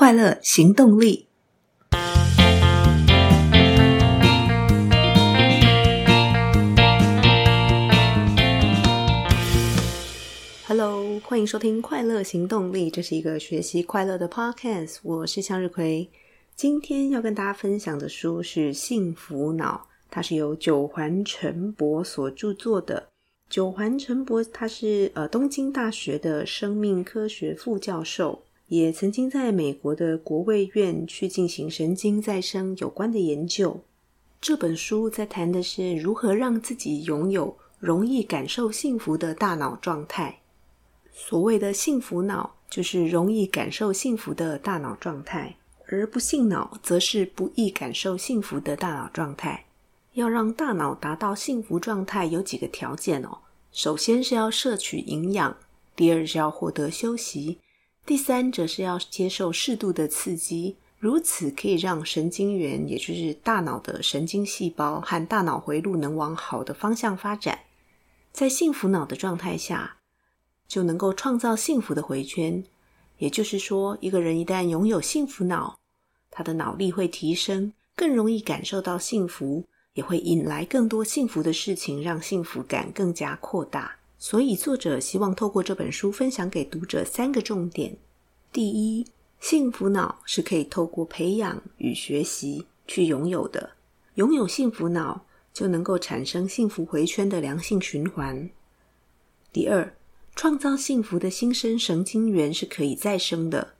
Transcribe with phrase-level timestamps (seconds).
[0.00, 1.26] 快乐行动力。
[10.66, 15.00] Hello，欢迎收听《快乐行动力》，这是一个学习快乐的 Podcast。
[15.02, 16.08] 我是向日葵，
[16.56, 23.06] 今天要跟大家分享的书是《幸福脑》，它是由九环陈博所著作的。
[23.50, 33.82] 九环陈博他是呃东京大学的生命科学副教授，也曾经在美国的国卫院去进行神经再生有关的研究。
[34.40, 40.38] 这本书在谈的是如何让自己拥有容易感受幸福的大脑状态。
[41.12, 45.56] 所谓的幸福脑，就是容易感受幸福的大脑状态，
[45.88, 49.66] 而不幸脑则是不易感受幸福的大脑状态。
[50.12, 53.38] 要让大脑达到幸福状态，有几个条件哦。
[53.72, 55.56] 首先是要摄取营养，
[55.96, 57.58] 第二是要获得休息，
[58.10, 67.60] 第三则是要接受适度的刺激，如此可以让神经元，也就是大脑的神经细胞和大脑回路能往好的方向发展。
[68.32, 69.98] 在幸福脑的状态下，
[70.66, 72.64] 就能够创造幸福的回圈。
[73.18, 75.78] 也就是说，一个人一旦拥有幸福脑，
[76.32, 79.64] 他的脑力会提升，更容易感受到幸福。
[79.94, 83.99] 也会引来更多幸福的事情，让幸福感更加扩大。
[84.22, 87.96] 所以，作者希望透过这本书分享给读者三个重点：
[88.52, 89.06] 第一，
[89.40, 93.70] 幸福脑是可以透过培养与学习去拥有的；
[94.16, 98.50] 拥有幸福脑就能够产生幸福回圈的良性循环。
[99.50, 99.94] 第二，
[100.36, 103.72] 创造幸福的新生神经元是可以再生的，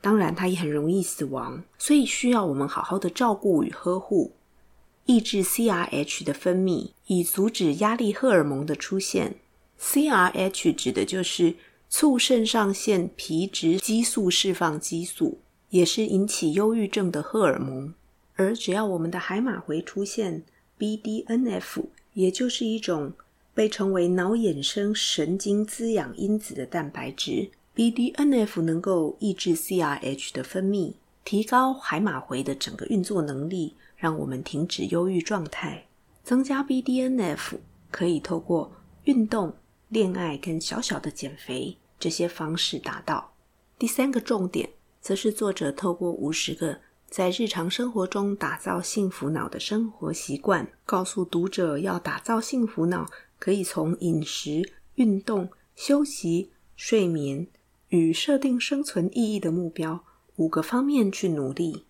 [0.00, 4.30] 当然它也很容易死亡，所以需要我们好好的照顾与呵护。
[5.06, 9.40] 抑制 CRH 的分泌，以阻止压力荷尔蒙的出现。
[9.80, 11.54] CRH 指的就是
[11.88, 15.38] 促肾上腺皮质激素释放激素，
[15.70, 17.94] 也是引起忧郁症的荷尔蒙。
[18.34, 20.42] 而只要我们的海马回出现
[20.78, 23.12] BDNF，也就是一种
[23.54, 30.94] 被称为脑衍生神经滋养因子的蛋白质，BDNF 能够抑制 CRH 的分泌，
[31.24, 33.74] 提高海马回的整个运作能力。
[33.98, 35.86] 让我们停止忧郁状态，
[36.22, 37.54] 增加 BDNF，
[37.90, 38.70] 可以透过
[39.04, 39.54] 运动、
[39.88, 43.32] 恋爱跟小小的减肥这些方式达到。
[43.78, 44.70] 第三个重点，
[45.00, 53.08] 则是作者透过五十个在日常生活中打造幸福脑的生活习惯，告诉读者要打造幸福脑，
[53.38, 57.46] 可以从饮食、运动、休息、睡眠
[57.90, 60.02] 与设定生存意义的目标
[60.34, 61.84] 五个方面去努力。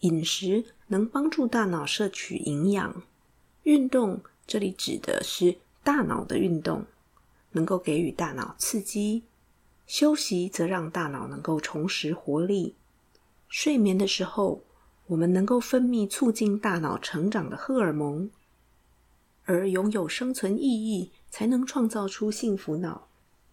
[0.00, 3.04] 饮食能帮助大脑摄取营养，
[3.62, 6.84] 运动这里指的是大脑的运动，
[7.52, 9.22] 能够给予大脑刺激；
[9.86, 12.74] 休息则让大脑能够重拾活力。
[13.48, 14.62] 睡眠的时候，
[15.06, 18.30] 我们能够分泌促进大脑成长的荷尔蒙，
[19.44, 23.08] 而拥有生存意义，才能创造出幸福脑。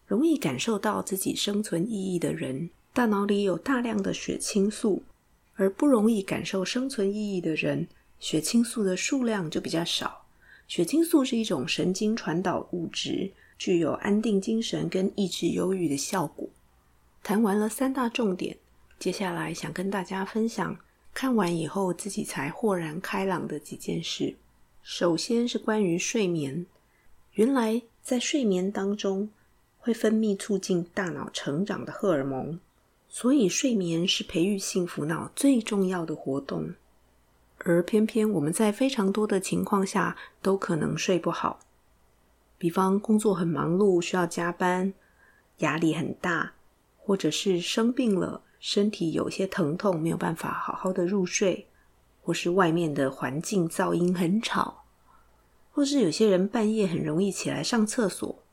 [0.06, 5.04] 容易感受到自己生存意义的人，大脑里有大量的血清素。
[5.56, 7.86] 而不容易感受生存意义的人，
[8.18, 10.26] 血清素的数量就比较少。
[10.70, 16.48] 血清素是一种神经传导物质，具有安定精神跟抑制忧郁的效果。
[17.22, 18.58] 谈完了三大重点，
[18.98, 20.76] 接下来想跟大家分享
[21.14, 24.36] 看完以后自己才豁然开朗的几件事。
[24.82, 26.66] 首先是关于睡眠，
[27.34, 29.30] 原来在睡眠当中
[29.78, 32.60] 会分泌促进大脑成长的荷尔蒙。
[33.12, 36.76] 所以，睡眠是培育幸福脑最重要的活动，
[37.58, 41.60] 而偏偏我们在非常多的情况下都可能睡不好。
[42.60, 44.94] 比方工作很忙碌，需要加班，
[45.60, 46.52] 压力很大，
[46.98, 51.68] 或者是生病了，身体有些疼痛，没有办法好好的入睡，
[52.22, 54.84] 或是外面的环境噪音很吵，
[55.72, 58.44] 或是有些人半夜很容易起来上厕所，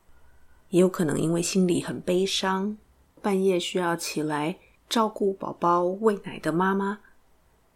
[0.69, 2.78] 也有可能因为心里很悲伤。
[3.21, 4.56] 半夜需要起来
[4.89, 7.01] 照顾宝宝喂奶的妈妈，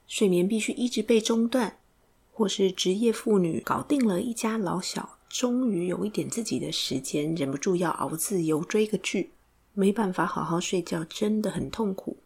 [0.06, 1.72] 睡眠必须一直被中断；
[2.32, 9.30] 或是职业妇女搞定了一家老小，终于有一点自己的时间，忍不住要熬自由追个剧，
[9.74, 12.16] 没办法好好睡觉，真的很痛苦，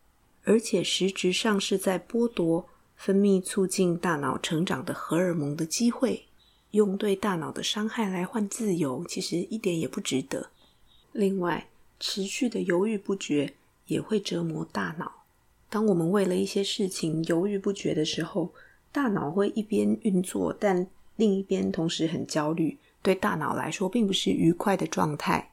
[0.44, 2.66] 而且实质上是在剥夺
[2.96, 6.24] 分泌促进大脑成长的荷尔蒙的机会，
[6.70, 10.48] 用对大脑的伤害来换自由，其实一点也不值得。
[11.12, 11.68] 另外，
[12.00, 13.52] 持续的犹豫不决
[13.86, 15.24] 也会折磨大脑。
[15.68, 18.50] 当我们为了一些事情犹豫不决的时候，
[18.90, 20.86] 大脑会一边运作，但
[21.16, 25.52] 另一边同时很焦虑，对大脑来说并不是愉快的状态。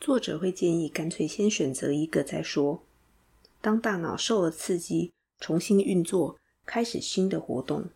[0.00, 2.82] 作者会建议干脆先选择一个再说。
[3.60, 7.90] 当大脑受了刺激，重新运作，开始新的活动，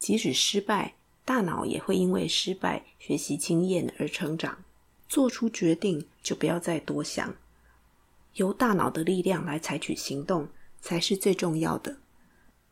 [0.00, 4.64] 即使失败，大脑也会因为失败学习经验而成长。
[5.08, 7.32] 做出决定就不要再多想，
[8.34, 10.48] 由大脑的力量来采取行动
[10.80, 11.96] 才是最重要的。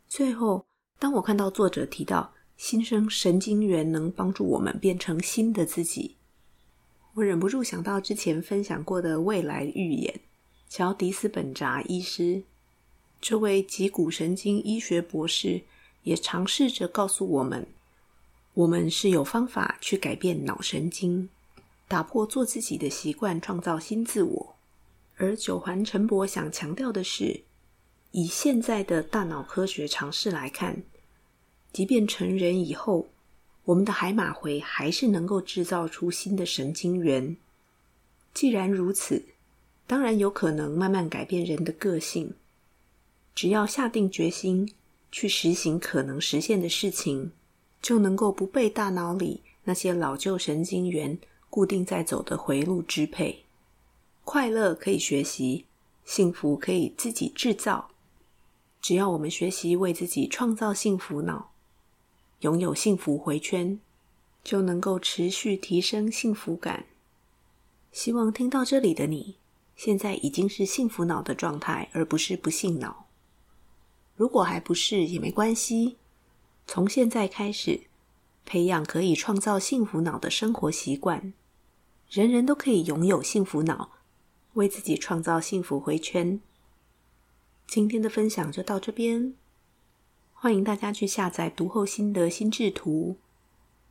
[0.08, 0.66] 最后，
[0.98, 6.16] 当我看到作者提到新生神经元能帮助我们变成新的自己，
[7.14, 10.20] 我忍不住想到之前分享过的未来预言。
[10.68, 12.42] 乔迪斯本扎医师，
[13.20, 15.62] 这位脊骨神经医学博士，
[16.02, 17.64] 也尝试着告诉我们：
[18.54, 21.28] 我们是有方法去改变脑神经，
[21.86, 24.56] 打破做自己的习惯，创造新自我。
[25.16, 27.42] 而九环陈博想强调的是，
[28.10, 30.82] 以现在的大脑科学尝试来看，
[31.72, 33.06] 即便成人以后，
[33.64, 37.36] 我们的海马回还是能够制造出新的神经元。
[38.34, 39.24] 既然如此，
[39.86, 42.34] 当然有可能慢慢改变人的个性，
[43.34, 44.72] 只要下定决心
[45.12, 47.30] 去实行可能实现的事情，
[47.80, 51.18] 就能够不被大脑里那些老旧神经元
[51.48, 53.44] 固定在走的回路支配。
[54.24, 55.64] 快乐可以学习，
[56.04, 57.90] 幸福可以自己制造。
[58.80, 61.50] 只要我们学习为自己创造幸福脑，
[62.40, 63.80] 拥有幸福回圈，
[64.44, 66.86] 就能够持续提升幸福感。
[67.90, 69.36] 希望听到这里的你，
[69.74, 73.06] 现在已经是幸福脑的状态，而不是不幸脑。
[74.14, 75.96] 如果还不是也没关系，
[76.66, 77.82] 从现在开始
[78.44, 81.32] 培养可以创造幸福脑的生活习惯。
[82.08, 83.90] 人人都可以拥有幸福脑，
[84.54, 86.40] 为自己创造幸福回圈。
[87.66, 89.34] 今天的分享就到这边，
[90.40, 93.16] 欢迎大家去下载读后心得心智图，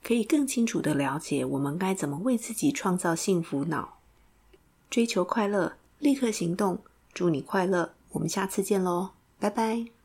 [0.02, 3.98] 可以更清楚的了解我们该怎么为自己创造幸福脑。
[4.90, 6.80] 追求快乐，立刻行动。
[7.14, 9.97] 祝你快乐，我们下次见喽，拜拜。